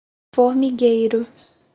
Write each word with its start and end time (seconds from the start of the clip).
Formigueiro 0.33 1.27